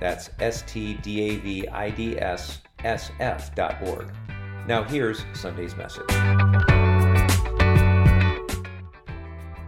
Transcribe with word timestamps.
That's 0.00 0.30
S 0.40 0.62
T 0.66 0.94
D 0.94 1.20
A 1.20 1.36
V 1.36 1.68
I 1.68 1.90
D 1.90 2.18
S 2.18 2.60
S 2.82 3.10
F 3.20 3.54
dot 3.54 3.76
org. 3.82 4.12
Now 4.66 4.82
here's 4.82 5.24
Sunday's 5.34 5.76
message. 5.76 6.06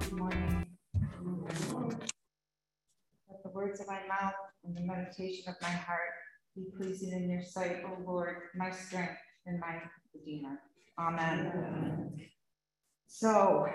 Good 0.00 0.12
morning. 0.12 0.66
Let 3.30 3.42
the 3.42 3.50
words 3.52 3.80
of 3.80 3.86
my 3.86 4.00
mouth 4.08 4.34
and 4.64 4.76
the 4.76 4.82
meditation 4.82 5.44
of 5.48 5.54
my 5.62 5.68
heart 5.68 6.10
be 6.54 6.64
pleasing 6.76 7.12
in 7.12 7.30
your 7.30 7.42
sight, 7.42 7.82
O 7.84 8.02
Lord, 8.04 8.36
my 8.54 8.70
strength 8.70 9.18
and 9.46 9.60
my 9.60 9.80
Redeemer. 10.14 10.58
Amen. 10.98 12.18
So, 13.06 13.66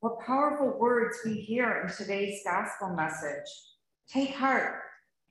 what 0.00 0.18
powerful 0.26 0.78
words 0.78 1.18
we 1.24 1.34
hear 1.34 1.82
in 1.82 1.94
today's 1.94 2.40
gospel 2.44 2.94
message. 2.96 3.46
Take 4.08 4.34
heart, 4.34 4.80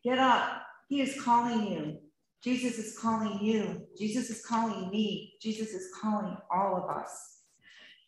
Get 0.03 0.17
up. 0.17 0.63
He 0.87 1.01
is 1.01 1.21
calling 1.21 1.71
you. 1.71 1.97
Jesus 2.43 2.79
is 2.79 2.97
calling 2.97 3.39
you. 3.39 3.83
Jesus 3.97 4.29
is 4.29 4.43
calling 4.45 4.89
me. 4.89 5.33
Jesus 5.41 5.69
is 5.69 5.89
calling 6.01 6.35
all 6.51 6.75
of 6.75 6.89
us. 6.89 7.41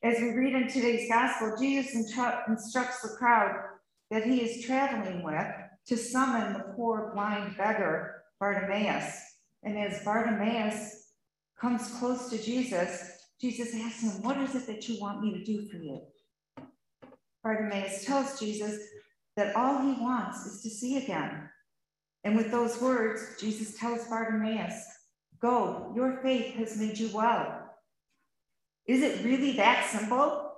As 0.01 0.19
we 0.19 0.31
read 0.31 0.55
in 0.55 0.67
today's 0.67 1.07
gospel, 1.09 1.55
Jesus 1.59 1.95
instructs 1.95 3.01
the 3.01 3.15
crowd 3.17 3.55
that 4.09 4.25
he 4.25 4.41
is 4.41 4.65
traveling 4.65 5.23
with 5.23 5.47
to 5.87 5.97
summon 5.97 6.53
the 6.53 6.73
poor 6.75 7.11
blind 7.13 7.55
beggar 7.57 8.23
Bartimaeus. 8.39 9.15
And 9.63 9.77
as 9.77 10.03
Bartimaeus 10.03 11.11
comes 11.59 11.87
close 11.99 12.29
to 12.29 12.41
Jesus, 12.41 13.27
Jesus 13.39 13.73
asks 13.75 14.01
him, 14.01 14.21
What 14.23 14.37
is 14.37 14.55
it 14.55 14.67
that 14.67 14.89
you 14.89 14.99
want 14.99 15.21
me 15.21 15.31
to 15.33 15.43
do 15.43 15.67
for 15.67 15.77
you? 15.77 16.01
Bartimaeus 17.43 18.03
tells 18.03 18.39
Jesus 18.39 18.81
that 19.37 19.55
all 19.55 19.81
he 19.81 20.01
wants 20.01 20.45
is 20.45 20.61
to 20.63 20.69
see 20.69 20.97
again. 20.97 21.49
And 22.23 22.35
with 22.37 22.51
those 22.51 22.81
words, 22.81 23.35
Jesus 23.39 23.77
tells 23.77 24.07
Bartimaeus, 24.07 24.73
Go, 25.41 25.91
your 25.95 26.19
faith 26.23 26.55
has 26.55 26.77
made 26.77 26.97
you 26.97 27.09
well. 27.13 27.69
Is 28.87 29.01
it 29.01 29.25
really 29.25 29.57
that 29.57 29.85
simple? 29.89 30.51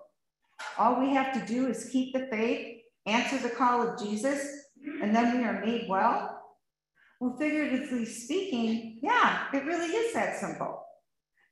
All 0.78 1.00
we 1.00 1.14
have 1.14 1.34
to 1.34 1.54
do 1.54 1.68
is 1.68 1.90
keep 1.92 2.14
the 2.14 2.28
faith, 2.32 2.82
answer 3.06 3.38
the 3.38 3.50
call 3.50 3.88
of 3.88 4.00
Jesus, 4.00 4.48
and 5.02 5.16
then 5.16 5.38
we 5.38 5.44
are 5.44 5.66
made 5.66 5.88
well? 5.90 6.42
Well, 7.20 7.36
figuratively 7.38 8.06
speaking, 8.06 9.00
yeah, 9.02 9.46
it 9.54 9.66
really 9.66 9.88
is 9.88 10.14
that 10.14 10.38
simple. 10.38 10.84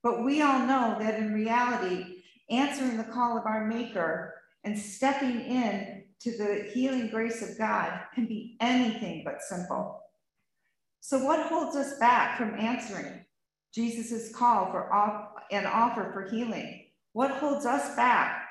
But 0.04 0.24
we 0.24 0.42
all 0.42 0.60
know 0.60 0.98
that 1.00 1.20
in 1.20 1.34
reality, 1.34 2.24
answering 2.50 2.98
the 2.98 3.06
call 3.06 3.38
of 3.38 3.46
our 3.46 3.66
Maker 3.66 4.34
and 4.64 4.78
stepping 4.78 5.42
in 5.42 6.04
to 6.22 6.38
the 6.38 6.70
healing 6.74 7.10
grace 7.10 7.42
of 7.42 7.58
God 7.58 8.00
can 8.14 8.28
be 8.28 8.58
anything 8.60 9.24
but 9.26 9.42
simple. 9.42 10.03
So, 11.06 11.22
what 11.22 11.48
holds 11.48 11.76
us 11.76 12.00
back 12.00 12.38
from 12.38 12.58
answering 12.58 13.26
Jesus' 13.76 14.34
call 14.34 14.72
for 14.72 14.92
off, 14.94 15.32
an 15.52 15.66
offer 15.66 16.12
for 16.14 16.34
healing? 16.34 16.86
What 17.12 17.30
holds 17.30 17.66
us 17.66 17.94
back 17.98 18.46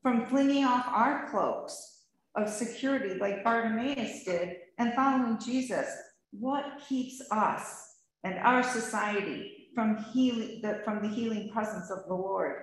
from 0.00 0.24
flinging 0.24 0.64
off 0.64 0.86
our 0.88 1.28
cloaks 1.30 2.04
of 2.34 2.48
security 2.48 3.18
like 3.18 3.44
Bartimaeus 3.44 4.24
did 4.24 4.56
and 4.78 4.94
following 4.94 5.38
Jesus? 5.38 5.86
What 6.30 6.80
keeps 6.88 7.20
us 7.30 7.96
and 8.24 8.38
our 8.38 8.62
society 8.62 9.68
from 9.74 10.02
healing 10.14 10.62
the, 10.62 10.80
from 10.86 11.02
the 11.02 11.14
healing 11.14 11.50
presence 11.52 11.90
of 11.90 12.06
the 12.08 12.14
Lord? 12.14 12.62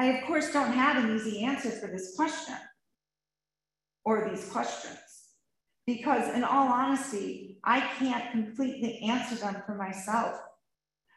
I, 0.00 0.06
of 0.06 0.26
course, 0.26 0.52
don't 0.52 0.72
have 0.72 1.04
an 1.04 1.14
easy 1.14 1.44
answer 1.44 1.70
for 1.70 1.86
this 1.86 2.16
question 2.16 2.56
or 4.04 4.28
these 4.28 4.50
questions 4.50 5.07
because, 5.88 6.34
in 6.34 6.44
all 6.44 6.68
honesty, 6.70 7.56
I 7.64 7.80
can't 7.80 8.30
completely 8.30 8.98
answer 8.98 9.36
them 9.36 9.62
for 9.64 9.74
myself. 9.74 10.38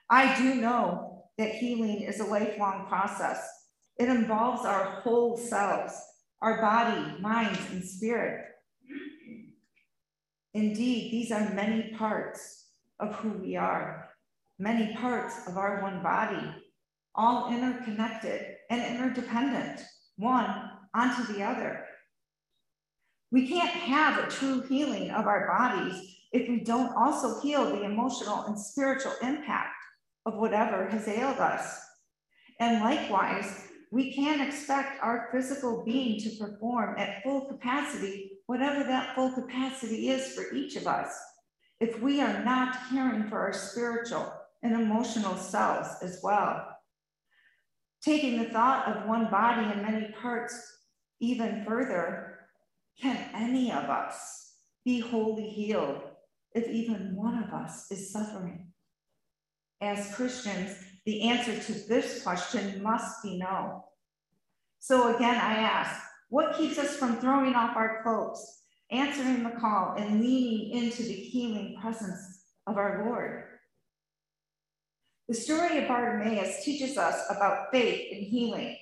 I 0.09 0.33
do 0.37 0.55
know 0.55 1.25
that 1.37 1.55
healing 1.55 2.03
is 2.03 2.21
a 2.21 2.23
lifelong 2.23 2.87
process. 2.87 3.45
It 3.99 4.07
involves 4.07 4.65
our 4.65 5.01
whole 5.01 5.35
selves, 5.35 5.93
our 6.41 6.61
body, 6.61 7.19
mind, 7.19 7.57
and 7.71 7.83
spirit. 7.83 8.45
Indeed, 10.53 11.11
these 11.11 11.33
are 11.33 11.53
many 11.53 11.93
parts 11.97 12.67
of 13.01 13.13
who 13.15 13.31
we 13.31 13.57
are, 13.57 14.07
many 14.57 14.95
parts 14.95 15.49
of 15.49 15.57
our 15.57 15.81
one 15.81 16.01
body, 16.01 16.49
all 17.13 17.51
interconnected 17.51 18.55
and 18.69 18.81
interdependent, 18.81 19.81
one 20.15 20.69
onto 20.95 21.33
the 21.33 21.43
other. 21.43 21.87
We 23.31 23.47
can't 23.47 23.69
have 23.71 24.17
a 24.17 24.29
true 24.29 24.61
healing 24.61 25.09
of 25.11 25.25
our 25.25 25.47
bodies 25.47 26.17
if 26.33 26.49
we 26.49 26.59
don't 26.59 26.93
also 26.95 27.39
heal 27.41 27.65
the 27.65 27.83
emotional 27.83 28.43
and 28.43 28.59
spiritual 28.59 29.13
impact 29.21 29.75
of 30.25 30.35
whatever 30.35 30.87
has 30.87 31.07
ailed 31.07 31.39
us. 31.39 31.79
And 32.59 32.83
likewise, 32.83 33.67
we 33.91 34.13
can't 34.13 34.41
expect 34.41 35.01
our 35.01 35.29
physical 35.31 35.83
being 35.83 36.19
to 36.21 36.29
perform 36.37 36.97
at 36.97 37.23
full 37.23 37.45
capacity, 37.45 38.39
whatever 38.47 38.83
that 38.83 39.15
full 39.15 39.31
capacity 39.31 40.09
is 40.09 40.33
for 40.33 40.53
each 40.53 40.75
of 40.75 40.87
us, 40.87 41.17
if 41.79 42.01
we 42.01 42.21
are 42.21 42.43
not 42.43 42.77
caring 42.89 43.27
for 43.29 43.39
our 43.39 43.53
spiritual 43.53 44.31
and 44.63 44.73
emotional 44.73 45.35
selves 45.35 45.89
as 46.01 46.19
well. 46.21 46.67
Taking 48.03 48.37
the 48.37 48.49
thought 48.49 48.87
of 48.87 49.07
one 49.07 49.29
body 49.29 49.71
in 49.71 49.81
many 49.81 50.13
parts 50.21 50.79
even 51.19 51.63
further, 51.65 52.40
can 53.01 53.17
any 53.33 53.71
of 53.71 53.85
us 53.85 54.53
be 54.85 54.99
wholly 54.99 55.49
healed 55.49 56.01
if 56.53 56.67
even 56.67 57.15
one 57.15 57.43
of 57.43 57.53
us 57.53 57.89
is 57.91 58.11
suffering? 58.11 58.67
As 59.81 60.13
Christians, 60.15 60.77
the 61.05 61.23
answer 61.23 61.57
to 61.57 61.87
this 61.87 62.21
question 62.21 62.83
must 62.83 63.23
be 63.23 63.39
no. 63.39 63.85
So 64.79 65.15
again, 65.15 65.35
I 65.35 65.55
ask, 65.55 65.99
what 66.29 66.55
keeps 66.55 66.77
us 66.77 66.95
from 66.95 67.17
throwing 67.17 67.55
off 67.55 67.75
our 67.75 68.03
cloaks, 68.03 68.61
answering 68.91 69.43
the 69.43 69.59
call, 69.59 69.95
and 69.97 70.21
leaning 70.21 70.71
into 70.71 71.03
the 71.03 71.13
healing 71.13 71.77
presence 71.81 72.43
of 72.67 72.77
our 72.77 73.05
Lord? 73.05 73.45
The 75.27 75.33
story 75.33 75.79
of 75.79 75.87
Bartimaeus 75.87 76.63
teaches 76.63 76.97
us 76.97 77.25
about 77.29 77.71
faith 77.71 78.11
and 78.11 78.23
healing, 78.23 78.77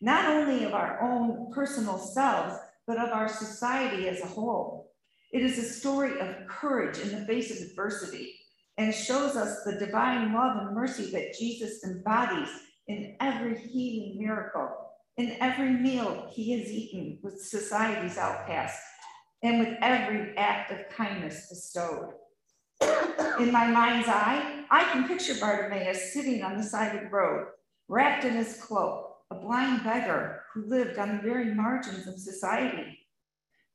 not 0.00 0.26
only 0.26 0.64
of 0.64 0.74
our 0.74 1.00
own 1.00 1.52
personal 1.52 1.98
selves, 1.98 2.56
but 2.90 2.98
of 2.98 3.12
our 3.12 3.28
society 3.28 4.08
as 4.08 4.20
a 4.20 4.26
whole. 4.26 4.90
It 5.32 5.42
is 5.42 5.58
a 5.58 5.62
story 5.62 6.18
of 6.18 6.48
courage 6.48 6.98
in 6.98 7.10
the 7.10 7.24
face 7.24 7.52
of 7.52 7.68
adversity 7.68 8.34
and 8.78 8.92
shows 8.92 9.36
us 9.36 9.62
the 9.62 9.78
divine 9.78 10.34
love 10.34 10.56
and 10.56 10.74
mercy 10.74 11.08
that 11.12 11.38
Jesus 11.38 11.84
embodies 11.84 12.48
in 12.88 13.14
every 13.20 13.56
healing 13.60 14.16
miracle, 14.18 14.70
in 15.18 15.36
every 15.40 15.70
meal 15.70 16.26
he 16.32 16.58
has 16.58 16.68
eaten 16.68 17.20
with 17.22 17.40
society's 17.40 18.18
outcasts, 18.18 18.82
and 19.44 19.60
with 19.60 19.78
every 19.82 20.36
act 20.36 20.72
of 20.72 20.88
kindness 20.88 21.46
bestowed. 21.48 22.14
In 23.38 23.52
my 23.52 23.68
mind's 23.68 24.08
eye, 24.08 24.64
I 24.68 24.82
can 24.90 25.06
picture 25.06 25.34
Bartimaeus 25.38 26.12
sitting 26.12 26.42
on 26.42 26.56
the 26.56 26.64
side 26.64 26.96
of 26.96 27.02
the 27.02 27.08
road, 27.08 27.50
wrapped 27.86 28.24
in 28.24 28.34
his 28.34 28.60
cloak, 28.60 29.09
a 29.30 29.34
blind 29.36 29.84
beggar 29.84 30.42
who 30.52 30.66
lived 30.66 30.98
on 30.98 31.16
the 31.16 31.22
very 31.22 31.54
margins 31.54 32.06
of 32.06 32.18
society 32.18 32.98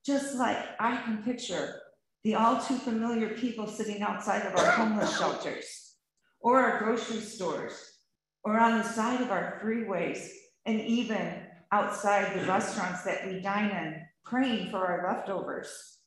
just 0.05 0.35
like 0.35 0.57
I 0.79 0.97
can 0.97 1.23
picture 1.23 1.81
the 2.23 2.35
all 2.35 2.61
too 2.61 2.77
familiar 2.77 3.29
people 3.29 3.67
sitting 3.67 4.01
outside 4.01 4.45
of 4.45 4.57
our 4.59 4.71
homeless 4.71 5.17
shelters 5.17 5.95
or 6.41 6.59
our 6.59 6.79
grocery 6.79 7.21
stores 7.21 7.99
or 8.43 8.59
on 8.59 8.77
the 8.77 8.83
side 8.83 9.21
of 9.21 9.31
our 9.31 9.59
freeways 9.63 10.27
and 10.65 10.79
even 10.81 11.41
outside 11.71 12.39
the 12.39 12.45
restaurants 12.45 13.03
that 13.03 13.27
we 13.27 13.39
dine 13.39 13.71
in, 13.71 14.01
praying 14.23 14.69
for 14.69 14.77
our 14.77 15.11
leftovers. 15.11 15.97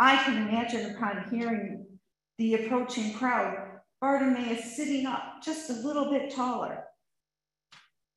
I 0.00 0.16
can 0.24 0.48
imagine 0.48 0.94
upon 0.94 1.28
hearing 1.30 1.86
the 2.38 2.54
approaching 2.54 3.14
crowd, 3.14 3.56
Bartimaeus 4.00 4.76
sitting 4.76 5.06
up 5.06 5.42
just 5.42 5.70
a 5.70 5.74
little 5.74 6.10
bit 6.10 6.34
taller 6.34 6.84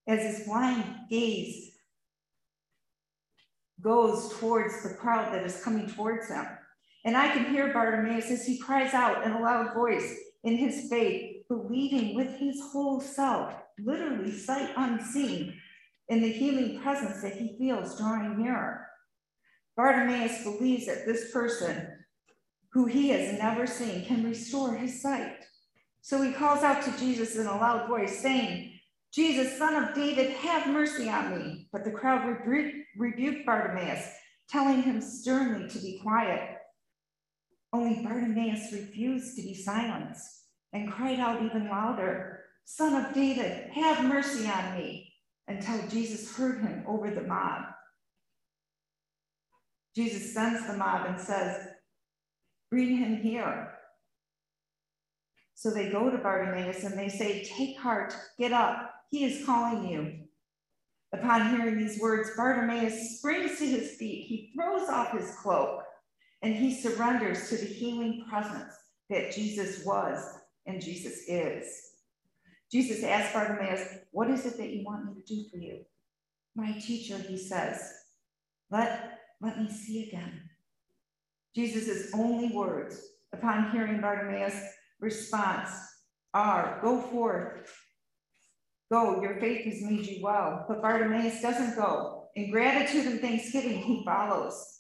as 0.09 0.38
his 0.38 0.47
blind 0.47 0.83
gaze 1.09 1.71
goes 3.79 4.33
towards 4.39 4.83
the 4.83 4.95
crowd 4.95 5.31
that 5.31 5.45
is 5.45 5.63
coming 5.63 5.88
towards 5.88 6.27
him. 6.27 6.45
And 7.06 7.15
I 7.15 7.31
can 7.31 7.45
hear 7.45 7.71
Bartimaeus 7.71 8.29
as 8.31 8.45
he 8.45 8.57
cries 8.57 8.94
out 8.94 9.23
in 9.23 9.31
a 9.31 9.39
loud 9.39 9.73
voice 9.73 10.15
in 10.44 10.57
his 10.57 10.89
faith, 10.89 11.44
believing 11.47 12.15
with 12.15 12.38
his 12.38 12.59
whole 12.71 13.00
self, 13.00 13.53
literally 13.77 14.31
sight 14.31 14.71
unseen, 14.75 15.53
in 16.09 16.21
the 16.21 16.27
healing 16.27 16.81
presence 16.81 17.21
that 17.21 17.38
he 17.38 17.56
feels 17.59 17.97
drawing 17.97 18.41
nearer. 18.41 18.88
Bartimaeus 19.77 20.44
believes 20.44 20.88
that 20.88 21.06
this 21.06 21.31
person, 21.31 21.88
who 22.71 22.85
he 22.85 23.09
has 23.09 23.38
never 23.38 23.67
seen, 23.67 24.06
can 24.06 24.25
restore 24.25 24.73
his 24.73 25.01
sight. 25.01 25.45
So 26.01 26.21
he 26.21 26.33
calls 26.33 26.63
out 26.63 26.83
to 26.83 27.00
Jesus 27.00 27.35
in 27.35 27.45
a 27.45 27.56
loud 27.57 27.88
voice, 27.88 28.19
saying, 28.19 28.78
Jesus, 29.11 29.57
son 29.57 29.83
of 29.83 29.95
David, 29.95 30.31
have 30.31 30.67
mercy 30.67 31.09
on 31.09 31.38
me. 31.38 31.67
But 31.71 31.83
the 31.83 31.91
crowd 31.91 32.25
rebuked 32.95 33.45
Bartimaeus, 33.45 34.07
telling 34.50 34.83
him 34.83 35.01
sternly 35.01 35.67
to 35.67 35.79
be 35.79 36.00
quiet. 36.01 36.57
Only 37.73 38.03
Bartimaeus 38.03 38.71
refused 38.71 39.35
to 39.35 39.41
be 39.41 39.53
silenced 39.53 40.44
and 40.73 40.91
cried 40.91 41.19
out 41.19 41.44
even 41.44 41.69
louder, 41.69 42.44
Son 42.65 43.03
of 43.03 43.13
David, 43.13 43.71
have 43.71 44.06
mercy 44.06 44.47
on 44.47 44.77
me, 44.77 45.11
until 45.47 45.88
Jesus 45.88 46.35
heard 46.35 46.61
him 46.61 46.83
over 46.88 47.09
the 47.09 47.21
mob. 47.21 47.63
Jesus 49.95 50.33
sends 50.33 50.67
the 50.67 50.77
mob 50.77 51.07
and 51.07 51.19
says, 51.19 51.67
Bring 52.69 52.97
him 52.97 53.17
here. 53.17 53.71
So 55.56 55.71
they 55.71 55.89
go 55.89 56.11
to 56.11 56.17
Bartimaeus 56.19 56.83
and 56.83 56.97
they 56.97 57.09
say, 57.09 57.44
Take 57.44 57.77
heart, 57.77 58.15
get 58.38 58.53
up, 58.53 58.94
he 59.09 59.25
is 59.25 59.45
calling 59.45 59.88
you. 59.88 60.19
Upon 61.11 61.50
hearing 61.50 61.77
these 61.77 62.00
words, 62.00 62.29
Bartimaeus 62.38 63.17
springs 63.17 63.57
to 63.57 63.65
his 63.65 63.95
feet. 63.95 64.27
He 64.27 64.51
throws 64.56 64.88
off 64.89 65.17
his 65.17 65.35
cloak 65.41 65.81
and 66.41 66.56
he 66.56 66.73
surrenders 66.73 67.50
to 67.50 67.57
the 67.57 67.65
healing 67.65 68.25
presence 68.29 68.73
that 69.09 69.33
Jesus 69.33 69.83
was 69.85 70.23
and 70.67 70.81
Jesus 70.81 71.23
is. 71.27 71.65
Jesus 72.71 73.03
asked 73.03 73.33
Bartimaeus, 73.33 73.88
What 74.11 74.29
is 74.29 74.45
it 74.45 74.57
that 74.57 74.69
you 74.69 74.85
want 74.85 75.06
me 75.06 75.19
to 75.19 75.27
do 75.27 75.50
for 75.50 75.57
you? 75.57 75.79
My 76.56 76.73
teacher, 76.73 77.17
he 77.17 77.38
says, 77.38 77.81
Let, 78.69 79.19
let 79.41 79.59
me 79.59 79.69
see 79.71 80.07
again. 80.07 80.41
Jesus' 81.56 82.11
only 82.13 82.56
words 82.56 83.01
upon 83.33 83.71
hearing 83.71 84.00
Bartimaeus' 84.00 84.61
response 85.00 85.71
are, 86.35 86.79
Go 86.83 87.01
forth. 87.01 87.67
Go, 88.91 89.21
your 89.21 89.39
faith 89.39 89.65
has 89.65 89.81
made 89.83 90.06
you 90.06 90.24
well. 90.24 90.65
But 90.68 90.81
Bartimaeus 90.81 91.41
doesn't 91.41 91.75
go. 91.75 92.30
In 92.36 92.51
gratitude 92.51 93.06
and 93.06 93.19
thanksgiving, 93.19 93.81
he 93.81 94.03
follows. 94.03 94.80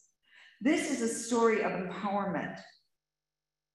This 0.61 0.91
is 0.91 1.01
a 1.01 1.13
story 1.13 1.61
of 1.61 1.71
empowerment. 1.71 2.59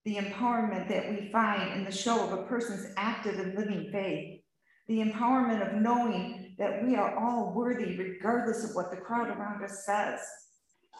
The 0.03 0.15
empowerment 0.15 0.89
that 0.89 1.09
we 1.09 1.29
find 1.31 1.73
in 1.73 1.85
the 1.85 1.91
show 1.91 2.23
of 2.23 2.33
a 2.33 2.43
person's 2.43 2.93
active 2.97 3.39
and 3.39 3.55
living 3.55 3.89
faith. 3.91 4.41
The 4.87 5.01
empowerment 5.01 5.67
of 5.67 5.81
knowing 5.81 6.55
that 6.59 6.85
we 6.85 6.95
are 6.95 7.17
all 7.17 7.53
worthy, 7.55 7.97
regardless 7.97 8.63
of 8.63 8.75
what 8.75 8.91
the 8.91 8.97
crowd 8.97 9.29
around 9.29 9.63
us 9.63 9.85
says. 9.85 10.19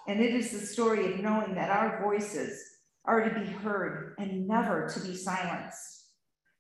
And 0.08 0.22
it 0.22 0.34
is 0.34 0.52
the 0.52 0.66
story 0.66 1.14
of 1.14 1.20
knowing 1.20 1.56
that 1.56 1.70
our 1.70 2.02
voices 2.04 2.60
are 3.06 3.28
to 3.28 3.40
be 3.40 3.46
heard 3.46 4.16
and 4.18 4.48
never 4.48 4.88
to 4.88 5.00
be 5.02 5.16
silenced. 5.16 6.10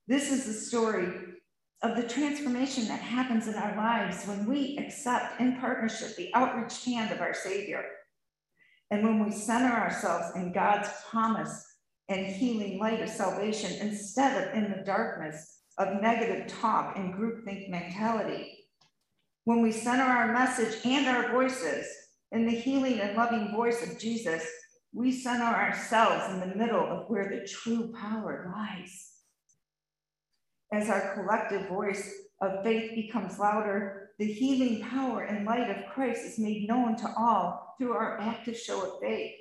This 0.08 0.32
is 0.32 0.46
the 0.46 0.54
story 0.54 1.08
of 1.86 1.96
the 1.96 2.08
transformation 2.08 2.88
that 2.88 3.00
happens 3.00 3.48
in 3.48 3.54
our 3.54 3.78
lives 3.78 4.26
when 4.26 4.48
we 4.48 4.76
accept 4.80 5.40
in 5.40 5.56
partnership 5.60 6.16
the 6.16 6.34
outreached 6.34 6.84
hand 6.84 7.12
of 7.12 7.22
our 7.22 7.34
Savior. 7.36 7.86
And 8.90 9.04
when 9.04 9.24
we 9.24 9.32
center 9.32 9.72
ourselves 9.72 10.36
in 10.36 10.52
God's 10.52 10.90
promise 11.08 11.64
and 12.10 12.26
healing 12.26 12.80
light 12.80 13.02
of 13.02 13.10
salvation 13.10 13.88
instead 13.88 14.48
of 14.48 14.56
in 14.56 14.72
the 14.72 14.84
darkness 14.84 15.60
of 15.78 16.02
negative 16.02 16.48
talk 16.48 16.98
and 16.98 17.14
groupthink 17.14 17.70
mentality. 17.70 18.66
When 19.44 19.62
we 19.62 19.72
center 19.72 20.04
our 20.04 20.34
message 20.34 20.84
and 20.86 21.06
our 21.06 21.32
voices 21.34 21.86
in 22.32 22.48
the 22.48 22.56
healing 22.56 23.00
and 23.00 23.16
loving 23.16 23.52
voice 23.52 23.84
of 23.84 24.00
Jesus, 24.00 24.44
we 24.92 25.12
center 25.12 25.44
ourselves 25.44 26.34
in 26.34 26.40
the 26.40 26.56
middle 26.56 26.84
of 26.84 27.10
where 27.12 27.30
the 27.30 27.48
true 27.48 27.94
power 27.94 28.52
lies. 28.56 29.15
As 30.72 30.90
our 30.90 31.14
collective 31.14 31.68
voice 31.68 32.12
of 32.42 32.64
faith 32.64 32.96
becomes 32.96 33.40
louder, 33.40 34.12
the 34.18 34.26
healing 34.26 34.82
power 34.82 35.24
and 35.24 35.46
light 35.46 35.70
of 35.70 35.92
Christ 35.94 36.26
is 36.26 36.40
made 36.40 36.68
known 36.68 36.96
to 36.98 37.14
all 37.18 37.76
through 37.78 37.94
our 37.94 38.20
active 38.20 38.58
show 38.58 38.82
of 38.82 39.00
faith. 39.02 39.34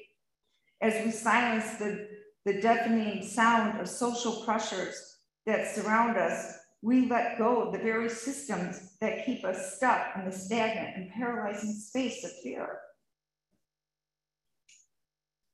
As 0.80 1.04
we 1.04 1.10
silence 1.10 1.76
the, 1.78 2.08
the 2.44 2.60
deafening 2.60 3.22
sound 3.26 3.80
of 3.80 3.88
social 3.88 4.44
pressures 4.44 5.18
that 5.46 5.74
surround 5.74 6.16
us, 6.16 6.58
we 6.82 7.08
let 7.08 7.38
go 7.38 7.62
of 7.62 7.72
the 7.72 7.78
very 7.78 8.10
systems 8.10 8.96
that 9.00 9.24
keep 9.24 9.44
us 9.44 9.76
stuck 9.76 10.08
in 10.16 10.26
the 10.26 10.32
stagnant 10.32 10.96
and 10.96 11.10
paralyzing 11.12 11.72
space 11.72 12.22
of 12.24 12.30
fear. 12.42 12.78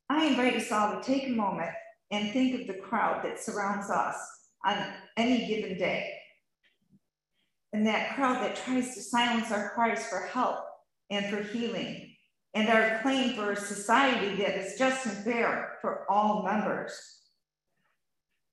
I 0.09 0.27
invite 0.27 0.57
us 0.57 0.73
all 0.73 1.01
to 1.01 1.07
take 1.07 1.29
a 1.29 1.33
moment 1.33 1.71
and 2.11 2.33
think 2.33 2.61
of 2.61 2.67
the 2.67 2.83
crowd 2.83 3.25
that 3.25 3.39
surrounds 3.39 3.91
us 3.91 4.17
on 4.65 4.77
any 5.17 5.47
given 5.47 5.79
day 5.79 6.11
and 7.73 7.87
that 7.87 8.15
crowd 8.15 8.43
that 8.43 8.57
tries 8.57 8.95
to 8.95 9.01
silence 9.01 9.53
our 9.53 9.71
cries 9.71 10.07
for 10.07 10.21
help 10.27 10.59
and 11.11 11.27
for 11.27 11.43
healing, 11.43 12.15
and 12.55 12.69
our 12.69 13.01
claim 13.03 13.35
for 13.35 13.53
a 13.53 13.57
society 13.57 14.37
that 14.37 14.57
is 14.57 14.79
just 14.79 15.07
and 15.07 15.17
fair 15.25 15.79
for 15.81 16.11
all 16.11 16.43
members. 16.43 16.93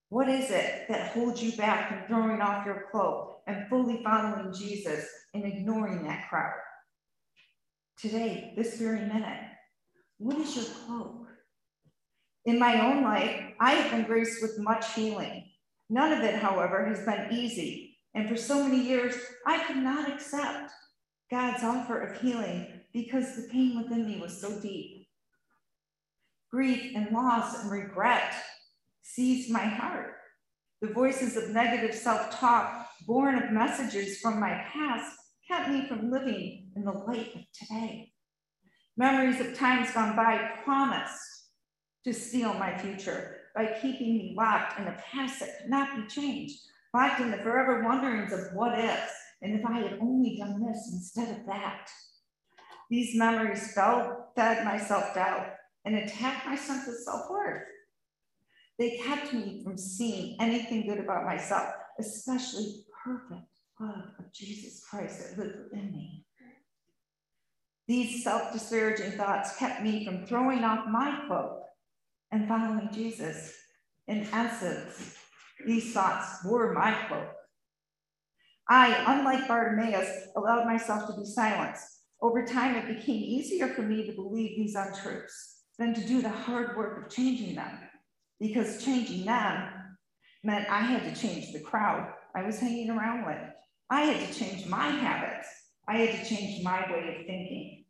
What 0.09 0.29
is 0.29 0.49
it 0.51 0.85
that 0.87 1.11
holds 1.11 1.41
you 1.43 1.51
back 1.53 1.89
from 1.89 2.07
throwing 2.07 2.41
off 2.41 2.65
your 2.65 2.85
cloak 2.91 3.41
and 3.47 3.67
fully 3.67 4.01
following 4.03 4.53
Jesus 4.53 5.05
and 5.33 5.45
ignoring 5.45 6.03
that 6.03 6.29
crowd? 6.29 6.53
Today, 7.99 8.53
this 8.55 8.77
very 8.77 9.01
minute, 9.01 9.39
what 10.19 10.37
is 10.37 10.55
your 10.55 10.65
cloak? 10.65 11.27
In 12.45 12.59
my 12.59 12.79
own 12.85 13.03
life, 13.03 13.41
I 13.59 13.71
have 13.71 13.91
been 13.91 14.05
graced 14.05 14.41
with 14.41 14.59
much 14.59 14.93
healing. 14.93 15.43
None 15.89 16.11
of 16.13 16.23
it, 16.23 16.35
however, 16.35 16.85
has 16.85 17.05
been 17.05 17.31
easy 17.31 17.87
and 18.17 18.27
for 18.27 18.35
so 18.35 18.63
many 18.63 18.81
years, 18.81 19.13
I 19.45 19.63
could 19.63 19.77
not 19.77 20.11
accept 20.11 20.71
God's 21.29 21.63
offer 21.63 22.01
of 22.01 22.19
healing 22.19 22.81
because 22.91 23.35
the 23.35 23.47
pain 23.51 23.77
within 23.77 24.07
me 24.07 24.19
was 24.19 24.41
so 24.41 24.59
deep. 24.59 25.07
Grief 26.49 26.93
and 26.95 27.11
loss 27.11 27.61
and 27.61 27.71
regret 27.71 28.33
seized 29.03 29.51
my 29.51 29.65
heart. 29.65 30.15
The 30.81 30.87
voices 30.87 31.37
of 31.37 31.51
negative 31.51 31.93
self 31.93 32.31
talk, 32.31 32.87
born 33.05 33.35
of 33.35 33.51
messages 33.51 34.19
from 34.19 34.39
my 34.39 34.65
past, 34.73 35.15
kept 35.47 35.69
me 35.69 35.85
from 35.87 36.09
living 36.09 36.71
in 36.75 36.85
the 36.85 36.91
light 36.91 37.35
of 37.35 37.41
today. 37.53 38.11
Memories 38.97 39.39
of 39.39 39.55
times 39.55 39.91
gone 39.91 40.15
by 40.15 40.53
promised 40.63 41.21
to 42.03 42.13
steal 42.13 42.53
my 42.53 42.77
future 42.77 43.37
by 43.55 43.77
keeping 43.81 44.17
me 44.17 44.35
locked 44.37 44.79
in 44.79 44.87
a 44.87 44.97
past 45.11 45.39
that 45.39 45.61
could 45.61 45.69
not 45.69 45.95
be 45.95 46.07
changed 46.07 46.59
locked 46.93 47.19
in 47.19 47.31
the 47.31 47.37
forever 47.37 47.83
wonderings 47.83 48.33
of 48.33 48.53
what 48.53 48.77
ifs, 48.79 49.13
and 49.41 49.53
if 49.53 49.65
I 49.65 49.79
had 49.79 49.99
only 50.01 50.37
done 50.37 50.65
this 50.65 50.89
instead 50.91 51.37
of 51.37 51.45
that. 51.45 51.89
These 52.89 53.17
memories 53.17 53.73
fell, 53.73 54.31
fed 54.35 54.65
my 54.65 54.79
self 54.79 55.13
doubt 55.13 55.47
and 55.85 55.95
attacked 55.95 56.47
my 56.47 56.55
sense 56.55 56.87
of 56.87 56.95
self 56.95 57.29
worth. 57.29 57.63
They 58.79 58.97
kept 58.97 59.33
me 59.33 59.61
from 59.63 59.77
seeing 59.77 60.37
anything 60.39 60.87
good 60.87 60.99
about 60.99 61.25
myself, 61.25 61.69
especially 61.99 62.85
perfect 63.03 63.47
love 63.79 64.05
of 64.17 64.33
Jesus 64.33 64.83
Christ 64.89 65.19
that 65.19 65.37
lived 65.37 65.57
within 65.65 65.91
me. 65.91 66.25
These 67.87 68.23
self 68.23 68.53
disparaging 68.53 69.11
thoughts 69.11 69.57
kept 69.57 69.83
me 69.83 70.05
from 70.05 70.25
throwing 70.25 70.63
off 70.63 70.87
my 70.89 71.25
cloak 71.27 71.66
and 72.37 72.47
following 72.47 72.89
Jesus. 72.93 73.53
In 74.07 74.27
essence, 74.31 75.17
these 75.65 75.91
thoughts 75.91 76.45
were 76.45 76.71
my 76.71 76.93
cloak. 77.07 77.29
I, 78.69 79.17
unlike 79.17 79.47
Bartimaeus, 79.47 80.27
allowed 80.35 80.65
myself 80.65 81.07
to 81.07 81.19
be 81.19 81.25
silenced. 81.25 82.03
Over 82.21 82.45
time, 82.45 82.75
it 82.75 82.95
became 82.95 83.23
easier 83.23 83.69
for 83.69 83.81
me 83.81 84.05
to 84.05 84.13
believe 84.13 84.55
these 84.55 84.75
untruths 84.75 85.63
than 85.79 85.95
to 85.95 86.07
do 86.07 86.21
the 86.21 86.29
hard 86.29 86.77
work 86.77 87.03
of 87.03 87.11
changing 87.11 87.55
them, 87.55 87.79
because 88.39 88.83
changing 88.83 89.25
them 89.25 89.97
meant 90.43 90.69
I 90.69 90.81
had 90.81 91.03
to 91.03 91.19
change 91.19 91.53
the 91.53 91.59
crowd 91.59 92.13
I 92.35 92.43
was 92.43 92.59
hanging 92.59 92.91
around 92.91 93.25
with. 93.25 93.41
I 93.89 94.01
had 94.01 94.27
to 94.27 94.39
change 94.39 94.67
my 94.67 94.87
habits. 94.89 95.47
I 95.87 95.97
had 95.97 96.23
to 96.23 96.35
change 96.35 96.63
my 96.63 96.81
way 96.91 97.17
of 97.19 97.25
thinking. 97.25 97.85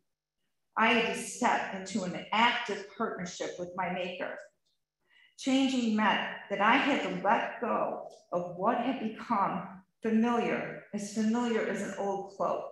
I 0.77 0.93
had 0.93 1.13
to 1.13 1.19
step 1.19 1.73
into 1.75 2.03
an 2.03 2.25
active 2.31 2.85
partnership 2.97 3.51
with 3.57 3.71
my 3.75 3.91
maker 3.91 4.37
Changing 5.37 5.95
meant 5.95 6.31
that 6.49 6.61
I 6.61 6.77
had 6.77 7.03
to 7.03 7.23
let 7.23 7.61
go 7.61 8.07
of 8.31 8.55
what 8.57 8.79
had 8.79 8.99
become 8.99 9.67
familiar, 10.01 10.85
as 10.95 11.13
familiar 11.13 11.67
as 11.67 11.81
an 11.81 11.93
old 11.99 12.31
cloak. 12.31 12.65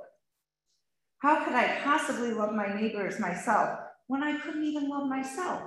How 1.19 1.45
could 1.45 1.53
I 1.53 1.79
possibly 1.83 2.31
love 2.31 2.53
my 2.53 2.73
neighbor 2.73 3.05
as 3.05 3.19
myself 3.19 3.79
when 4.07 4.23
I 4.23 4.39
couldn't 4.39 4.63
even 4.63 4.89
love 4.89 5.07
myself? 5.07 5.61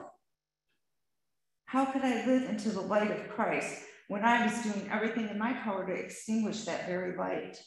How 1.67 1.85
could 1.85 2.03
I 2.03 2.27
live 2.27 2.49
into 2.49 2.71
the 2.71 2.81
light 2.81 3.11
of 3.13 3.29
Christ 3.29 3.85
when 4.09 4.25
I 4.25 4.45
was 4.45 4.63
doing 4.63 4.89
everything 4.91 5.29
in 5.29 5.39
my 5.39 5.53
power 5.53 5.87
to 5.87 5.93
extinguish 5.93 6.65
that 6.65 6.87
very 6.87 7.17
light? 7.17 7.63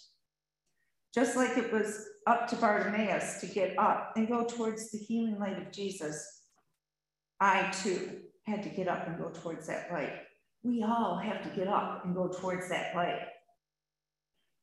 Just 1.14 1.36
like 1.36 1.58
it 1.58 1.74
was 1.74 2.06
up 2.26 2.48
to 2.50 2.56
Bartimaeus 2.56 3.42
to 3.42 3.48
get 3.48 3.78
up 3.78 4.14
and 4.16 4.30
go 4.30 4.46
towards 4.46 4.92
the 4.92 4.98
healing 4.98 5.40
light 5.40 5.58
of 5.58 5.72
Jesus, 5.72 6.44
I 7.40 7.70
too 7.84 8.22
had 8.44 8.64
to 8.64 8.70
get 8.70 8.88
up 8.88 9.08
and 9.08 9.18
go 9.18 9.30
towards 9.30 9.68
that 9.68 9.92
light. 9.92 10.14
We 10.64 10.84
all 10.84 11.18
have 11.18 11.44
to 11.44 11.50
get 11.50 11.68
up 11.68 12.06
and 12.06 12.16
go 12.16 12.28
towards 12.28 12.70
that 12.70 12.96
light. 12.96 13.22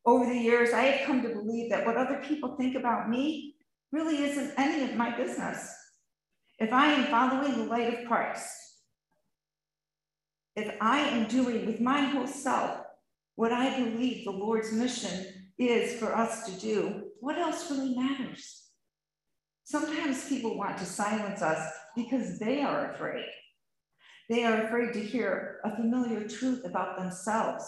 Over 0.06 0.26
the 0.26 0.38
years, 0.38 0.72
I 0.72 0.82
have 0.82 1.06
come 1.06 1.22
to 1.22 1.28
believe 1.28 1.70
that 1.70 1.84
what 1.84 1.96
other 1.96 2.22
people 2.26 2.56
think 2.56 2.76
about 2.76 3.10
me 3.10 3.56
really 3.92 4.22
isn't 4.24 4.54
any 4.56 4.84
of 4.84 4.96
my 4.96 5.14
business. 5.16 5.74
If 6.58 6.72
I 6.72 6.92
am 6.92 7.10
following 7.10 7.58
the 7.58 7.64
light 7.64 7.92
of 7.92 8.08
Christ, 8.08 8.48
if 10.56 10.74
I 10.80 11.00
am 11.00 11.28
doing 11.28 11.66
with 11.66 11.80
my 11.80 12.00
whole 12.00 12.26
self 12.26 12.80
what 13.36 13.52
I 13.52 13.78
believe 13.78 14.24
the 14.24 14.32
Lord's 14.32 14.72
mission 14.72 15.26
is 15.58 15.98
for 15.98 16.14
us 16.14 16.46
to 16.46 16.60
do, 16.60 17.10
what 17.20 17.38
else 17.38 17.70
really 17.70 17.96
matters? 17.96 18.68
Sometimes 19.64 20.28
people 20.28 20.56
want 20.56 20.78
to 20.78 20.84
silence 20.84 21.42
us 21.42 21.72
because 21.96 22.38
they 22.38 22.62
are 22.62 22.92
afraid. 22.92 23.26
They 24.28 24.44
are 24.44 24.66
afraid 24.66 24.92
to 24.92 25.00
hear 25.00 25.60
a 25.64 25.74
familiar 25.74 26.26
truth 26.28 26.64
about 26.64 26.98
themselves 26.98 27.64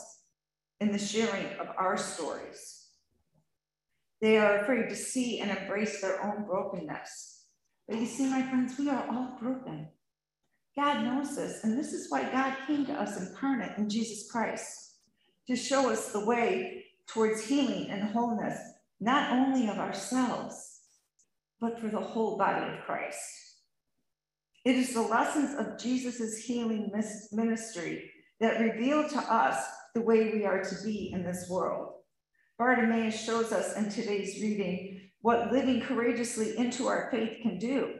in 0.80 0.92
the 0.92 0.98
sharing 0.98 1.46
of 1.58 1.68
our 1.76 1.96
stories. 1.96 2.86
They 4.20 4.38
are 4.38 4.60
afraid 4.60 4.88
to 4.90 4.96
see 4.96 5.40
and 5.40 5.50
embrace 5.50 6.00
their 6.00 6.22
own 6.22 6.44
brokenness. 6.44 7.46
But 7.88 7.98
you 7.98 8.06
see, 8.06 8.26
my 8.30 8.42
friends, 8.42 8.78
we 8.78 8.88
are 8.88 9.06
all 9.10 9.36
broken. 9.40 9.88
God 10.76 11.02
knows 11.02 11.36
this, 11.36 11.64
and 11.64 11.78
this 11.78 11.92
is 11.92 12.10
why 12.10 12.30
God 12.30 12.56
came 12.66 12.86
to 12.86 12.92
us 12.92 13.20
incarnate 13.20 13.76
in 13.76 13.88
Jesus 13.88 14.30
Christ 14.30 14.98
to 15.48 15.56
show 15.56 15.90
us 15.90 16.12
the 16.12 16.24
way 16.24 16.84
towards 17.12 17.44
healing 17.44 17.90
and 17.90 18.10
wholeness, 18.10 18.58
not 19.00 19.32
only 19.32 19.68
of 19.68 19.78
ourselves, 19.78 20.80
but 21.60 21.78
for 21.78 21.88
the 21.88 22.00
whole 22.00 22.38
body 22.38 22.72
of 22.72 22.84
Christ. 22.84 23.20
It 24.64 24.76
is 24.76 24.94
the 24.94 25.02
lessons 25.02 25.58
of 25.58 25.78
Jesus' 25.78 26.38
healing 26.44 26.92
ministry 27.32 28.10
that 28.40 28.60
reveal 28.60 29.08
to 29.08 29.18
us 29.18 29.62
the 29.94 30.02
way 30.02 30.32
we 30.32 30.44
are 30.44 30.62
to 30.62 30.84
be 30.84 31.10
in 31.12 31.24
this 31.24 31.48
world. 31.50 31.94
Bartimaeus 32.58 33.18
shows 33.18 33.52
us 33.52 33.76
in 33.76 33.88
today's 33.88 34.40
reading 34.42 35.00
what 35.22 35.52
living 35.52 35.80
courageously 35.80 36.56
into 36.56 36.86
our 36.86 37.08
faith 37.10 37.38
can 37.42 37.58
do 37.58 37.94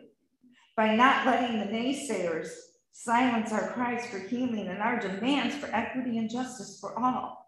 by 0.76 0.95
not 0.95 1.26
letting 1.26 1.59
the 1.59 1.67
naysayers 1.67 2.49
silence 2.93 3.52
our 3.52 3.73
cries 3.73 4.07
for 4.07 4.19
healing 4.19 4.69
and 4.69 4.79
our 4.79 5.00
demands 5.00 5.55
for 5.55 5.75
equity 5.75 6.19
and 6.19 6.31
justice 6.31 6.79
for 6.81 6.99
all. 6.99 7.40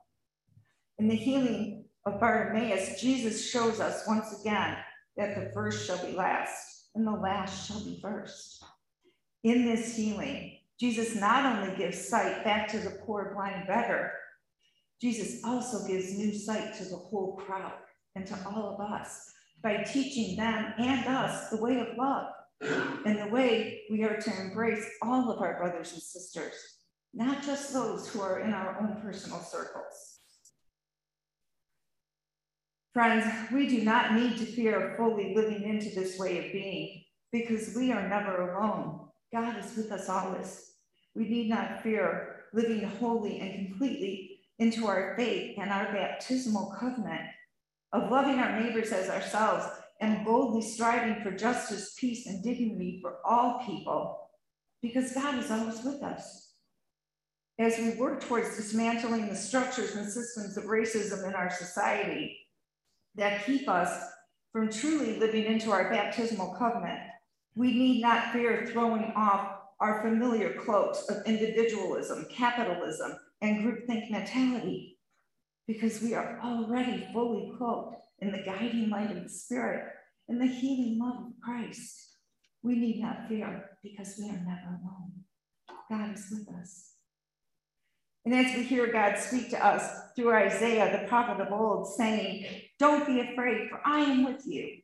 In 1.02 1.08
the 1.08 1.16
healing 1.16 1.86
of 2.06 2.20
Bartimaeus, 2.20 3.00
Jesus 3.00 3.50
shows 3.50 3.80
us 3.80 4.04
once 4.06 4.40
again 4.40 4.76
that 5.16 5.34
the 5.34 5.50
first 5.52 5.84
shall 5.84 5.98
be 6.06 6.12
last 6.12 6.90
and 6.94 7.04
the 7.04 7.10
last 7.10 7.66
shall 7.66 7.84
be 7.84 7.98
first. 8.00 8.62
In 9.42 9.66
this 9.66 9.96
healing, 9.96 10.58
Jesus 10.78 11.16
not 11.16 11.44
only 11.44 11.76
gives 11.76 12.08
sight 12.08 12.44
back 12.44 12.68
to 12.68 12.78
the 12.78 13.00
poor 13.04 13.32
blind 13.34 13.66
beggar, 13.66 14.12
Jesus 15.00 15.42
also 15.44 15.84
gives 15.88 16.16
new 16.16 16.32
sight 16.32 16.76
to 16.76 16.84
the 16.84 16.94
whole 16.94 17.34
crowd 17.34 17.72
and 18.14 18.24
to 18.28 18.38
all 18.46 18.76
of 18.78 18.92
us 18.92 19.28
by 19.60 19.82
teaching 19.82 20.36
them 20.36 20.72
and 20.78 21.04
us 21.08 21.48
the 21.48 21.60
way 21.60 21.80
of 21.80 21.98
love 21.98 22.28
and 23.04 23.18
the 23.18 23.34
way 23.34 23.80
we 23.90 24.04
are 24.04 24.20
to 24.20 24.40
embrace 24.40 24.88
all 25.02 25.32
of 25.32 25.40
our 25.40 25.58
brothers 25.58 25.94
and 25.94 26.00
sisters, 26.00 26.54
not 27.12 27.42
just 27.42 27.72
those 27.72 28.06
who 28.06 28.20
are 28.20 28.38
in 28.38 28.52
our 28.52 28.80
own 28.80 29.02
personal 29.02 29.40
circles. 29.40 30.11
Friends, 32.92 33.24
we 33.50 33.66
do 33.68 33.82
not 33.82 34.12
need 34.12 34.36
to 34.36 34.44
fear 34.44 34.92
fully 34.98 35.34
living 35.34 35.62
into 35.62 35.88
this 35.98 36.18
way 36.18 36.44
of 36.44 36.52
being 36.52 37.02
because 37.32 37.74
we 37.74 37.90
are 37.90 38.06
never 38.06 38.52
alone. 38.52 39.08
God 39.32 39.56
is 39.56 39.74
with 39.74 39.90
us 39.90 40.10
always. 40.10 40.72
We 41.14 41.26
need 41.26 41.48
not 41.48 41.82
fear 41.82 42.44
living 42.52 42.82
wholly 42.82 43.40
and 43.40 43.66
completely 43.66 44.40
into 44.58 44.86
our 44.86 45.14
faith 45.16 45.56
and 45.58 45.70
our 45.70 45.90
baptismal 45.90 46.76
covenant 46.78 47.22
of 47.94 48.10
loving 48.10 48.38
our 48.38 48.60
neighbors 48.60 48.92
as 48.92 49.08
ourselves 49.08 49.64
and 50.02 50.22
boldly 50.26 50.60
striving 50.60 51.22
for 51.22 51.30
justice, 51.30 51.94
peace, 51.98 52.26
and 52.26 52.44
dignity 52.44 52.98
for 53.00 53.20
all 53.24 53.64
people, 53.64 54.28
because 54.82 55.14
God 55.14 55.38
is 55.38 55.50
always 55.50 55.82
with 55.82 56.02
us. 56.02 56.52
As 57.58 57.78
we 57.78 57.94
work 57.94 58.20
towards 58.20 58.56
dismantling 58.56 59.28
the 59.28 59.36
structures 59.36 59.94
and 59.94 60.10
systems 60.10 60.58
of 60.58 60.64
racism 60.64 61.26
in 61.26 61.34
our 61.34 61.50
society 61.50 62.38
that 63.14 63.44
keep 63.44 63.68
us 63.68 64.04
from 64.52 64.70
truly 64.70 65.18
living 65.18 65.44
into 65.44 65.70
our 65.70 65.90
baptismal 65.90 66.54
covenant, 66.58 67.00
we 67.54 67.72
need 67.72 68.00
not 68.00 68.32
fear 68.32 68.66
throwing 68.70 69.12
off 69.16 69.58
our 69.80 70.02
familiar 70.02 70.54
cloaks 70.54 71.08
of 71.08 71.26
individualism, 71.26 72.26
capitalism, 72.30 73.16
and 73.40 73.64
groupthink 73.64 74.10
mentality, 74.10 74.98
because 75.66 76.00
we 76.00 76.14
are 76.14 76.40
already 76.42 77.08
fully 77.12 77.52
cloaked 77.58 77.96
in 78.20 78.30
the 78.30 78.42
guiding 78.44 78.88
light 78.90 79.10
of 79.10 79.22
the 79.22 79.28
Spirit 79.28 79.84
and 80.28 80.40
the 80.40 80.46
healing 80.46 80.98
love 81.00 81.26
of 81.26 81.32
Christ. 81.42 82.16
We 82.62 82.76
need 82.76 83.02
not 83.02 83.28
fear 83.28 83.70
because 83.82 84.14
we 84.18 84.26
are 84.26 84.38
never 84.38 84.78
alone. 84.80 85.24
God 85.90 86.14
is 86.14 86.26
with 86.30 86.48
us. 86.54 86.92
And 88.24 88.34
as 88.34 88.54
we 88.56 88.62
hear 88.62 88.92
God 88.92 89.18
speak 89.18 89.50
to 89.50 89.64
us 89.64 89.84
through 90.14 90.32
Isaiah, 90.32 91.00
the 91.00 91.08
prophet 91.08 91.42
of 91.42 91.52
old, 91.52 91.92
saying, 91.92 92.46
Don't 92.82 93.06
be 93.06 93.20
afraid, 93.20 93.70
for 93.70 93.80
I 93.86 94.00
am 94.00 94.24
with 94.24 94.44
you. 94.44 94.78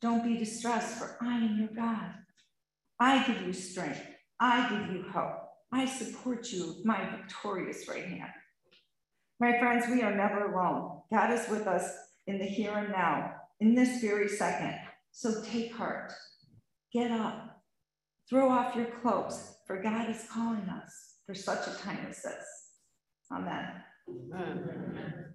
Don't 0.00 0.22
be 0.22 0.38
distressed, 0.38 0.98
for 0.98 1.16
I 1.20 1.34
am 1.34 1.58
your 1.58 1.74
God. 1.74 2.14
I 3.00 3.26
give 3.26 3.42
you 3.42 3.52
strength. 3.52 4.06
I 4.38 4.68
give 4.70 4.94
you 4.94 5.04
hope. 5.12 5.40
I 5.72 5.84
support 5.84 6.52
you 6.52 6.68
with 6.68 6.84
my 6.84 7.10
victorious 7.10 7.88
right 7.88 8.04
hand. 8.04 8.30
My 9.40 9.58
friends, 9.58 9.86
we 9.90 10.02
are 10.02 10.14
never 10.14 10.52
alone. 10.52 11.00
God 11.12 11.32
is 11.32 11.48
with 11.48 11.66
us 11.66 11.90
in 12.28 12.38
the 12.38 12.44
here 12.44 12.70
and 12.70 12.92
now, 12.92 13.32
in 13.58 13.74
this 13.74 14.00
very 14.00 14.28
second. 14.28 14.76
So 15.10 15.42
take 15.42 15.72
heart, 15.72 16.12
get 16.92 17.10
up, 17.10 17.64
throw 18.30 18.48
off 18.48 18.76
your 18.76 18.92
cloaks, 19.02 19.56
for 19.66 19.82
God 19.82 20.08
is 20.08 20.24
calling 20.32 20.68
us 20.68 21.14
for 21.26 21.34
such 21.34 21.66
a 21.66 21.76
time 21.78 22.06
as 22.08 22.22
this. 22.22 22.46
Amen. 23.32 23.72
Amen. 24.08 25.34